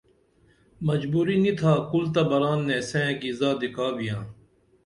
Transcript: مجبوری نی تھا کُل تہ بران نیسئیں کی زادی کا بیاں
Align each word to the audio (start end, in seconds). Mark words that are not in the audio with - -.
مجبوری 0.87 1.37
نی 1.43 1.51
تھا 1.59 1.73
کُل 1.89 2.05
تہ 2.13 2.21
بران 2.29 2.59
نیسئیں 2.67 3.13
کی 3.19 3.29
زادی 3.39 3.69
کا 3.75 3.87
بیاں 3.95 4.21